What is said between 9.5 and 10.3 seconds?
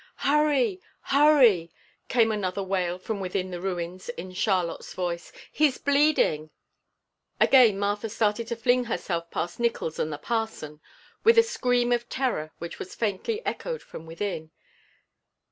Nickols and the